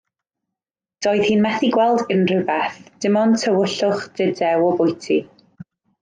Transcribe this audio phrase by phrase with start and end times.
[1.05, 5.19] Doedd hi'n methu gweld unrhyw beth, dim ond tywyllwch dudew o boptu.